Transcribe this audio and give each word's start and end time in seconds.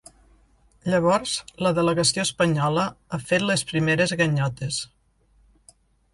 Llavors 0.93 1.33
la 1.65 1.73
delegació 1.79 2.25
espanyola 2.29 2.87
ha 2.89 3.21
fet 3.27 3.47
les 3.51 3.67
primeres 3.75 4.17
ganyotes. 4.25 4.83